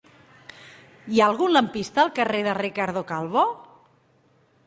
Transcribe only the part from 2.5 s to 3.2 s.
Ricardo